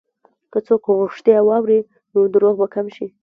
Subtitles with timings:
[0.51, 1.79] که څوک رښتیا واوري،
[2.13, 3.07] نو دروغ به کم شي.